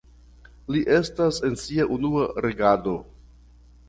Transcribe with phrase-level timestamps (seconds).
[0.75, 2.95] Li estas en sia unua regado.